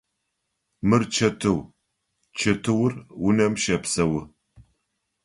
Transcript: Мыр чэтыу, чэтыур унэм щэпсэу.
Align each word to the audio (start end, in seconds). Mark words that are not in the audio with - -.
Мыр 0.87 1.03
чэтыу, 1.15 1.59
чэтыур 2.39 2.93
унэм 3.27 3.53
щэпсэу. 3.63 4.15